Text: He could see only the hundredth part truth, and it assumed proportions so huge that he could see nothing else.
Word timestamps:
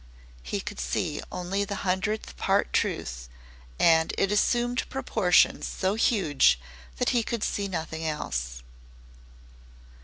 He 0.41 0.61
could 0.61 0.79
see 0.79 1.21
only 1.31 1.63
the 1.63 1.75
hundredth 1.85 2.35
part 2.35 2.73
truth, 2.73 3.29
and 3.79 4.15
it 4.17 4.31
assumed 4.31 4.89
proportions 4.89 5.67
so 5.67 5.93
huge 5.93 6.59
that 6.97 7.09
he 7.09 7.21
could 7.21 7.43
see 7.43 7.67
nothing 7.67 8.03
else. 8.07 8.63